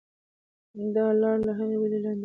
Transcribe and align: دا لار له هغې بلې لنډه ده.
دا 0.95 1.05
لار 1.21 1.37
له 1.47 1.51
هغې 1.59 1.75
بلې 1.81 1.99
لنډه 2.05 2.13
ده. 2.17 2.19